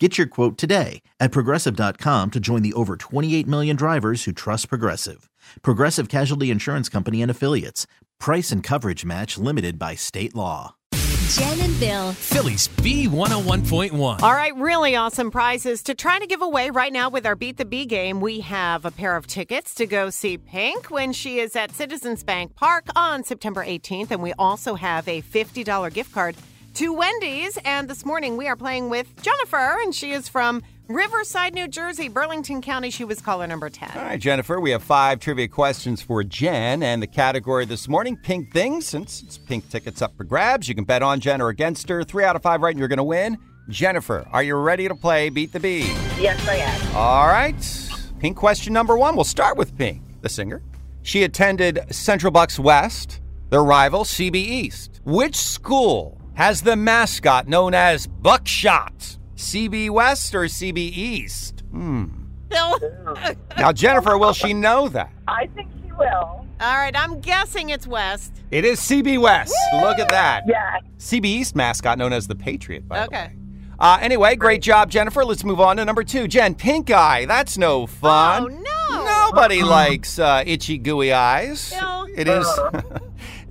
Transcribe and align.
Get 0.00 0.18
your 0.18 0.26
quote 0.26 0.58
today 0.58 1.02
at 1.20 1.30
progressive.com 1.30 2.32
to 2.32 2.40
join 2.40 2.62
the 2.62 2.72
over 2.72 2.96
28 2.96 3.46
million 3.46 3.76
drivers 3.76 4.24
who 4.24 4.32
trust 4.32 4.68
Progressive. 4.68 5.30
Progressive 5.62 6.08
Casualty 6.08 6.50
Insurance 6.50 6.88
Company 6.88 7.22
and 7.22 7.30
Affiliates. 7.30 7.86
Price 8.18 8.50
and 8.50 8.60
coverage 8.60 9.04
match 9.04 9.38
limited 9.38 9.78
by 9.78 9.94
state 9.94 10.34
law. 10.34 10.74
Jen 11.28 11.60
and 11.60 11.80
Bill. 11.80 12.12
Philly's 12.12 12.66
B101.1. 12.68 14.20
All 14.20 14.32
right, 14.32 14.54
really 14.56 14.96
awesome 14.96 15.30
prizes 15.30 15.82
to 15.84 15.94
try 15.94 16.18
to 16.18 16.26
give 16.26 16.42
away 16.42 16.70
right 16.70 16.92
now 16.92 17.08
with 17.08 17.24
our 17.24 17.36
Beat 17.36 17.56
the 17.56 17.64
Bee 17.64 17.86
game. 17.86 18.20
We 18.20 18.40
have 18.40 18.84
a 18.84 18.90
pair 18.90 19.16
of 19.16 19.28
tickets 19.28 19.74
to 19.76 19.86
go 19.86 20.10
see 20.10 20.38
Pink 20.38 20.90
when 20.90 21.12
she 21.12 21.38
is 21.38 21.54
at 21.54 21.72
Citizens 21.72 22.24
Bank 22.24 22.56
Park 22.56 22.86
on 22.96 23.22
September 23.22 23.64
18th. 23.64 24.10
And 24.10 24.22
we 24.22 24.32
also 24.34 24.74
have 24.74 25.08
a 25.08 25.22
$50 25.22 25.92
gift 25.94 26.12
card 26.12 26.36
to 26.74 26.92
Wendy's. 26.92 27.56
And 27.64 27.88
this 27.88 28.04
morning 28.04 28.36
we 28.36 28.48
are 28.48 28.56
playing 28.56 28.90
with 28.90 29.22
Jennifer, 29.22 29.78
and 29.82 29.94
she 29.94 30.10
is 30.12 30.28
from 30.28 30.62
Riverside, 30.88 31.54
New 31.54 31.68
Jersey, 31.68 32.08
Burlington 32.08 32.60
County. 32.60 32.90
She 32.90 33.04
was 33.04 33.20
caller 33.20 33.46
number 33.46 33.70
10. 33.70 33.92
All 33.94 34.02
right, 34.02 34.20
Jennifer, 34.20 34.60
we 34.60 34.72
have 34.72 34.82
five 34.82 35.20
trivia 35.20 35.48
questions 35.48 36.02
for 36.02 36.22
Jen. 36.24 36.82
And 36.82 37.00
the 37.02 37.06
category 37.06 37.64
this 37.64 37.88
morning, 37.88 38.16
pink 38.16 38.52
things. 38.52 38.86
Since 38.86 39.22
it's 39.22 39.38
pink 39.38 39.68
tickets 39.70 40.02
up 40.02 40.16
for 40.16 40.24
grabs, 40.24 40.68
you 40.68 40.74
can 40.74 40.84
bet 40.84 41.02
on 41.02 41.20
Jen 41.20 41.40
or 41.40 41.48
against 41.48 41.88
her. 41.88 42.02
Three 42.02 42.24
out 42.24 42.36
of 42.36 42.42
five 42.42 42.60
right, 42.60 42.70
and 42.70 42.78
you're 42.78 42.88
going 42.88 42.98
to 42.98 43.04
win. 43.04 43.38
Jennifer, 43.68 44.26
are 44.32 44.42
you 44.42 44.56
ready 44.56 44.88
to 44.88 44.94
play 44.94 45.30
Beat 45.30 45.52
the 45.52 45.60
Bee? 45.60 45.86
Yes, 46.18 46.46
I 46.46 46.56
am. 46.56 46.96
All 46.96 47.28
right. 47.28 47.54
Pink 48.18 48.36
question 48.36 48.72
number 48.72 48.96
one. 48.96 49.14
We'll 49.14 49.24
start 49.24 49.56
with 49.56 49.76
Pink, 49.78 50.02
the 50.22 50.28
singer. 50.28 50.60
She 51.02 51.22
attended 51.22 51.80
Central 51.94 52.30
Bucks 52.30 52.58
West, 52.58 53.20
their 53.50 53.62
rival, 53.62 54.04
CB 54.04 54.34
East. 54.34 55.00
Which 55.04 55.36
school 55.36 56.20
has 56.34 56.62
the 56.62 56.76
mascot 56.76 57.46
known 57.48 57.74
as 57.74 58.06
Buckshot? 58.06 59.18
CB 59.36 59.90
West 59.90 60.34
or 60.34 60.42
CB 60.44 60.76
East? 60.78 61.62
Hmm. 61.70 62.04
Bill? 62.48 62.78
Now, 63.58 63.72
Jennifer, 63.72 64.16
will 64.18 64.32
she 64.32 64.54
know 64.54 64.88
that? 64.88 65.12
I 65.26 65.46
think 65.48 65.70
she 65.84 65.90
will. 65.92 66.06
All 66.60 66.76
right, 66.76 66.94
I'm 66.96 67.20
guessing 67.20 67.70
it's 67.70 67.86
West. 67.86 68.32
It 68.50 68.64
is 68.64 68.78
CB 68.80 69.20
West. 69.20 69.54
Look 69.74 69.98
at 69.98 70.08
that. 70.10 70.42
Yes. 70.46 70.82
CB 70.98 71.24
East 71.24 71.56
mascot 71.56 71.98
known 71.98 72.12
as 72.12 72.26
the 72.28 72.34
Patriot, 72.36 72.86
by 72.88 73.00
the 73.00 73.04
Okay. 73.06 73.26
way. 73.26 73.32
Uh, 73.78 73.98
anyway, 74.00 74.36
great 74.36 74.62
job, 74.62 74.88
Jennifer. 74.88 75.24
Let's 75.24 75.42
move 75.44 75.60
on 75.60 75.78
to 75.78 75.84
number 75.84 76.04
two. 76.04 76.28
Jen, 76.28 76.54
pink 76.54 76.92
eye. 76.92 77.24
That's 77.26 77.58
no 77.58 77.86
fun. 77.88 78.44
Oh, 78.44 78.46
no. 78.46 79.30
Nobody 79.30 79.62
likes 79.64 80.18
uh, 80.20 80.44
itchy, 80.46 80.78
gooey 80.78 81.12
eyes. 81.12 81.72
No. 81.80 82.06
It 82.16 82.28
is. 82.28 82.46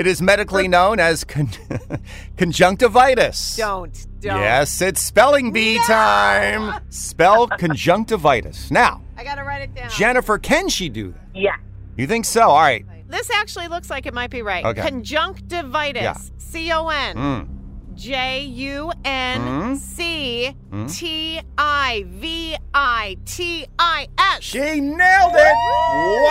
It 0.00 0.06
is 0.06 0.22
medically 0.22 0.66
known 0.66 0.98
as 0.98 1.24
con- 1.24 1.50
conjunctivitis. 2.38 3.56
Don't. 3.56 4.06
Don't. 4.20 4.40
Yes, 4.40 4.80
it's 4.80 5.00
spelling 5.02 5.52
bee 5.52 5.78
time. 5.86 6.80
Spell 6.88 7.46
conjunctivitis. 7.58 8.70
Now, 8.70 9.02
I 9.16 9.24
got 9.24 9.34
to 9.34 9.42
write 9.44 9.62
it 9.62 9.74
down. 9.74 9.90
Jennifer, 9.90 10.38
can 10.38 10.68
she 10.70 10.88
do 10.88 11.12
that? 11.12 11.26
Yeah. 11.34 11.56
You 11.96 12.06
think 12.06 12.24
so? 12.24 12.42
All 12.48 12.56
right. 12.56 12.84
This 13.08 13.30
actually 13.30 13.68
looks 13.68 13.90
like 13.90 14.06
it 14.06 14.14
might 14.14 14.30
be 14.30 14.40
right. 14.40 14.64
Okay. 14.64 14.80
Conjunctivitis. 14.80 16.02
Yeah. 16.02 16.16
C 16.38 16.72
O 16.72 16.88
N 16.88 17.16
Mm. 17.16 17.48
J 17.94 18.40
U 18.44 18.92
N 19.04 19.76
C 19.76 20.56
T 20.88 21.40
I 21.58 22.04
V 22.08 22.56
I 22.72 23.16
T 23.26 23.66
I 23.78 24.08
S. 24.16 24.42
She 24.42 24.58
nailed 24.80 25.32
it! 25.34 25.54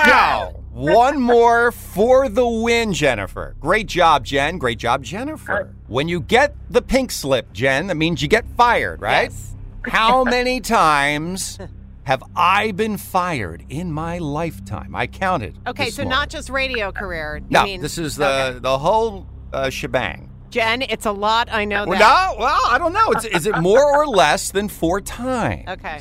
Wow! 0.07 0.58
One 0.79 1.19
more 1.19 1.71
for 1.73 2.29
the 2.29 2.47
win, 2.47 2.93
Jennifer. 2.93 3.55
Great 3.59 3.87
job, 3.87 4.25
Jen. 4.25 4.57
Great 4.57 4.77
job, 4.79 5.03
Jennifer. 5.03 5.73
When 5.87 6.07
you 6.07 6.21
get 6.21 6.55
the 6.69 6.81
pink 6.81 7.11
slip, 7.11 7.51
Jen, 7.51 7.87
that 7.87 7.95
means 7.95 8.21
you 8.21 8.27
get 8.29 8.45
fired, 8.55 9.01
right? 9.01 9.23
Yes. 9.31 9.55
How 9.83 10.23
many 10.23 10.61
times 10.61 11.59
have 12.03 12.23
I 12.35 12.71
been 12.71 12.95
fired 12.97 13.65
in 13.67 13.91
my 13.91 14.19
lifetime? 14.19 14.95
I 14.95 15.07
counted. 15.07 15.57
Okay, 15.67 15.85
this 15.85 15.95
so 15.95 16.03
morning. 16.03 16.17
not 16.17 16.29
just 16.29 16.49
radio 16.49 16.91
career. 16.93 17.37
You 17.37 17.45
No, 17.49 17.63
mean, 17.65 17.81
this 17.81 17.97
is 17.97 18.15
the 18.15 18.27
Okay. 18.51 18.59
the 18.59 18.77
whole 18.77 19.27
uh, 19.51 19.69
shebang. 19.69 20.29
Jen, 20.49 20.81
it's 20.81 21.05
a 21.05 21.11
lot. 21.11 21.49
I 21.51 21.65
know 21.65 21.85
Well, 21.85 21.99
that. 21.99 22.31
no, 22.33 22.39
well, 22.39 22.61
I 22.69 22.77
don't 22.77 22.93
know. 22.93 23.11
It's, 23.11 23.25
is 23.25 23.45
it 23.45 23.57
more 23.59 23.83
or 23.95 24.07
less 24.07 24.51
than 24.51 24.67
four 24.69 25.01
times? 25.01 25.67
Okay. 25.67 25.99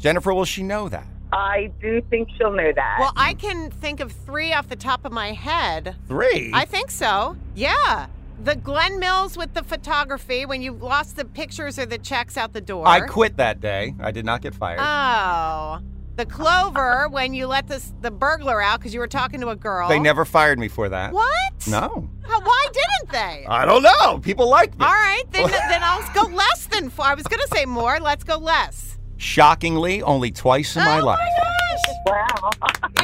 Jennifer, 0.00 0.34
will 0.34 0.44
she 0.44 0.62
know 0.64 0.88
that? 0.88 1.06
I 1.32 1.70
do 1.80 2.02
think 2.10 2.28
she'll 2.36 2.52
know 2.52 2.72
that. 2.74 2.96
Well, 3.00 3.12
I 3.16 3.34
can 3.34 3.70
think 3.70 4.00
of 4.00 4.12
three 4.12 4.52
off 4.52 4.68
the 4.68 4.76
top 4.76 5.04
of 5.04 5.12
my 5.12 5.32
head. 5.32 5.96
Three. 6.06 6.50
I 6.54 6.66
think 6.66 6.90
so. 6.90 7.36
Yeah. 7.54 8.08
The 8.44 8.56
Glen 8.56 8.98
Mills 8.98 9.36
with 9.36 9.54
the 9.54 9.62
photography 9.62 10.44
when 10.44 10.62
you 10.62 10.72
lost 10.72 11.16
the 11.16 11.24
pictures 11.24 11.78
or 11.78 11.86
the 11.86 11.98
checks 11.98 12.36
out 12.36 12.52
the 12.52 12.60
door. 12.60 12.86
I 12.86 13.00
quit 13.00 13.38
that 13.38 13.60
day. 13.60 13.94
I 14.00 14.10
did 14.10 14.26
not 14.26 14.42
get 14.42 14.54
fired. 14.54 14.80
Oh. 14.82 15.80
The 16.16 16.26
Clover 16.26 17.08
when 17.10 17.32
you 17.32 17.46
let 17.46 17.66
this, 17.66 17.94
the 18.02 18.10
burglar 18.10 18.60
out 18.60 18.80
because 18.80 18.92
you 18.92 19.00
were 19.00 19.08
talking 19.08 19.40
to 19.40 19.48
a 19.48 19.56
girl. 19.56 19.88
They 19.88 19.98
never 19.98 20.26
fired 20.26 20.58
me 20.58 20.68
for 20.68 20.88
that. 20.90 21.12
What? 21.12 21.66
No. 21.66 22.10
How, 22.24 22.40
why 22.40 22.66
didn't 22.72 23.12
they? 23.12 23.46
I 23.48 23.64
don't 23.64 23.82
know. 23.82 24.18
People 24.18 24.48
like 24.50 24.78
me. 24.78 24.84
All 24.84 24.92
right, 24.92 25.24
then, 25.30 25.48
then 25.50 25.80
I'll 25.82 26.12
go 26.12 26.30
less 26.34 26.66
than 26.66 26.90
four. 26.90 27.06
I 27.06 27.14
was 27.14 27.26
going 27.26 27.40
to 27.40 27.48
say 27.48 27.64
more. 27.64 28.00
Let's 28.00 28.24
go 28.24 28.36
less. 28.36 28.91
Shockingly, 29.22 30.02
only 30.02 30.30
twice 30.32 30.76
in 30.76 30.84
my 30.84 30.98
oh 31.00 31.04
life. 31.04 31.20
my 31.20 31.30
gosh. 31.38 32.40
wow. 32.42 32.50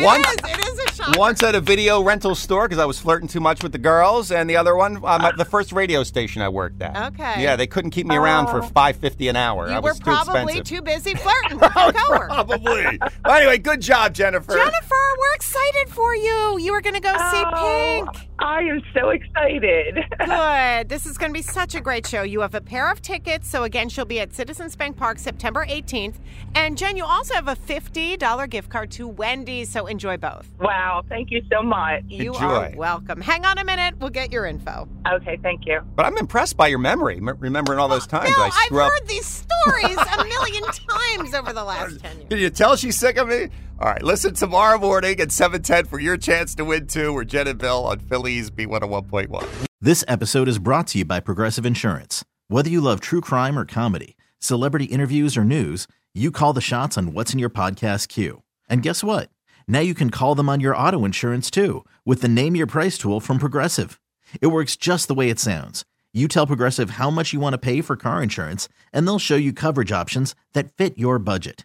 Once- 0.01 0.27
is. 0.29 0.35
It 0.51 0.59
is 0.67 0.79
a 0.81 0.93
shock. 0.93 1.17
Once 1.17 1.43
at 1.45 1.55
a 1.55 1.61
video 1.61 2.03
rental 2.03 2.35
store 2.35 2.67
because 2.69 2.81
I 2.81 2.85
was 2.87 2.99
flirting 2.99 3.29
too 3.29 3.39
much 3.41 3.63
with 3.63 3.71
the 3.73 3.79
girls, 3.79 4.31
and 4.33 4.51
the 4.51 4.57
other 4.57 4.75
one, 4.77 4.97
um, 4.97 5.07
at 5.25 5.37
the 5.37 5.45
first 5.45 5.71
radio 5.73 6.03
station 6.03 6.43
I 6.43 6.49
worked 6.49 6.83
at. 6.83 7.13
Okay. 7.15 7.41
Yeah, 7.43 7.55
they 7.57 7.67
couldn't 7.69 7.93
keep 7.93 8.07
me 8.07 8.17
around 8.17 8.49
for 8.49 8.63
Oh. 8.63 8.67
five 8.67 8.97
fifty 8.97 9.29
an 9.29 9.37
hour. 9.37 9.69
You 9.69 9.75
I 9.75 9.79
were 9.79 9.91
was 9.91 9.99
too 9.99 10.05
probably 10.05 10.59
expensive. 10.59 10.65
too 10.65 10.83
busy 10.83 11.15
flirting 11.23 11.59
with 11.61 11.73
your 11.75 11.93
coworker. 11.93 12.27
Probably. 12.27 12.99
Well, 13.25 13.35
anyway, 13.37 13.59
good 13.59 13.81
job, 13.81 14.13
Jennifer. 14.13 14.53
Jennifer, 14.55 14.95
we're 15.19 15.35
excited 15.35 15.89
for 15.89 16.15
you. 16.17 16.59
You 16.59 16.73
are 16.75 16.81
going 16.81 16.95
to 16.97 17.01
go 17.01 17.13
see 17.13 17.45
Oh, 17.47 18.05
Pink. 18.13 18.28
I 18.41 18.61
am 18.63 18.81
so 18.95 19.11
excited. 19.11 19.97
Good. 20.25 20.89
This 20.89 21.07
is 21.07 21.19
going 21.19 21.31
to 21.31 21.35
be 21.37 21.43
such 21.43 21.75
a 21.75 21.81
great 21.81 22.07
show. 22.07 22.23
You 22.23 22.41
have 22.41 22.55
a 22.55 22.61
pair 22.61 22.91
of 22.91 23.03
tickets. 23.03 23.49
So, 23.49 23.65
again, 23.65 23.89
she'll 23.89 24.05
be 24.05 24.21
at 24.21 24.33
Citizens 24.33 24.77
Bank 24.77 24.97
Park 24.97 25.19
September 25.19 25.67
18th. 25.67 26.15
And, 26.55 26.79
Jen, 26.79 26.97
you 26.97 27.05
also 27.05 27.35
have 27.35 27.49
a 27.49 27.57
$50 27.57 28.49
gift 28.49 28.71
card 28.71 28.93
to 28.93 29.09
Wendy's. 29.09 29.69
So, 29.71 29.87
enjoy 29.87 30.19
both. 30.19 30.49
wow. 30.61 31.03
Thank 31.09 31.31
you 31.33 31.43
so 31.51 31.63
much. 31.63 32.05
You 32.07 32.35
are 32.35 32.71
welcome. 32.77 33.21
Hang 33.21 33.45
on 33.45 33.59
a 33.59 33.65
minute. 33.65 33.97
We'll 33.99 34.11
get 34.11 34.31
your 34.31 34.47
info. 34.47 34.89
Okay. 35.11 35.39
Thank 35.43 35.67
you. 35.67 35.81
But 35.97 36.07
I'm 36.07 36.17
impressed 36.17 36.57
by 36.57 36.69
your 36.69 36.79
memory, 36.79 37.17
m- 37.17 37.37
remembering 37.41 37.79
all 37.81 37.89
those 37.89 38.07
oh, 38.07 38.19
times 38.19 38.31
Bill, 38.35 38.45
I 38.45 38.67
I've 38.71 38.77
up. 38.77 38.93
heard 38.93 39.09
these 39.09 39.27
stories 39.27 39.97
a 39.97 40.25
million 40.29 40.63
times 40.63 41.35
over 41.35 41.53
the 41.53 41.65
last 41.65 41.99
10 42.03 42.17
years. 42.19 42.29
Can 42.29 42.39
you 42.39 42.51
tell 42.51 42.77
she's 42.77 42.99
sick 42.99 43.17
of 43.17 43.29
me? 43.29 43.49
All 43.81 43.87
right, 43.87 44.03
listen 44.03 44.35
tomorrow 44.35 44.77
morning 44.77 45.21
at 45.21 45.31
710 45.31 45.85
for 45.85 46.01
your 46.01 46.17
chance 46.17 46.53
to 46.57 46.65
win 46.65 46.89
too. 46.89 47.13
We're 47.13 47.23
Jen 47.23 47.47
and 47.47 47.61
Bill 47.61 47.85
on 47.85 48.01
Philly's 48.01 48.51
B101.1. 48.51 49.67
This 49.81 50.05
episode 50.09 50.49
is 50.49 50.59
brought 50.59 50.89
to 50.89 50.99
you 50.99 51.05
by 51.05 51.21
Progressive 51.21 51.65
Insurance. 51.65 52.25
Whether 52.49 52.71
you 52.71 52.81
love 52.81 52.99
true 52.99 53.21
crime 53.21 53.57
or 53.57 53.65
comedy, 53.65 54.17
celebrity 54.41 54.87
interviews 54.87 55.37
or 55.37 55.45
news, 55.45 55.87
you 56.13 56.33
call 56.33 56.53
the 56.53 56.61
shots 56.61 56.99
on 56.99 57.13
what's 57.13 57.33
in 57.33 57.39
your 57.39 57.51
podcast 57.51 58.09
queue. 58.09 58.43
And 58.69 58.83
guess 58.83 59.05
what? 59.05 59.31
Now 59.69 59.79
you 59.79 59.95
can 59.95 60.11
call 60.11 60.35
them 60.35 60.49
on 60.49 60.59
your 60.59 60.77
auto 60.77 61.05
insurance 61.05 61.49
too 61.49 61.85
with 62.05 62.21
the 62.21 62.29
Name 62.29 62.57
Your 62.57 62.67
Price 62.67 62.99
tool 62.99 63.21
from 63.21 63.39
Progressive. 63.39 64.01
It 64.41 64.49
works 64.49 64.75
just 64.75 65.07
the 65.07 65.15
way 65.15 65.31
it 65.31 65.39
sounds. 65.39 65.85
You 66.13 66.27
tell 66.27 66.49
Progressive 66.49 66.91
how 66.91 67.11
much 67.11 67.33
you 67.33 67.39
want 67.39 67.55
to 67.55 67.59
pay 67.59 67.81
for 67.83 67.95
car 67.95 68.25
insurance, 68.25 68.69
and 68.93 69.07
they'll 69.07 69.21
show 69.21 69.37
you 69.37 69.53
coverage 69.53 69.93
options 69.93 70.35
that 70.53 70.73
fit 70.73 70.99
your 70.99 71.21
budget. 71.21 71.65